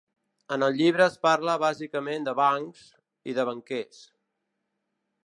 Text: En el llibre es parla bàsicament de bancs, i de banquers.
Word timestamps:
En 0.55 0.63
el 0.67 0.77
llibre 0.77 1.05
es 1.11 1.17
parla 1.25 1.57
bàsicament 1.65 2.25
de 2.29 2.35
bancs, 2.41 2.83
i 3.33 3.37
de 3.41 3.47
banquers. 3.51 4.01